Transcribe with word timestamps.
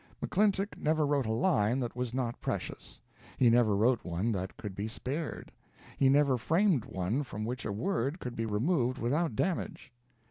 McClintock 0.19 0.79
never 0.79 1.05
wrote 1.05 1.27
a 1.27 1.31
line 1.31 1.79
that 1.79 1.95
was 1.95 2.11
not 2.11 2.41
precious; 2.41 2.99
he 3.37 3.51
never 3.51 3.75
wrote 3.75 4.03
one 4.03 4.31
that 4.31 4.57
could 4.57 4.73
be 4.75 4.87
spared; 4.87 5.51
he 5.95 6.09
never 6.09 6.39
framed 6.39 6.85
one 6.85 7.21
from 7.21 7.45
which 7.45 7.65
a 7.65 7.71
word 7.71 8.19
could 8.19 8.35
be 8.35 8.47
removed 8.47 8.97
without 8.97 9.35
damage. 9.35 9.91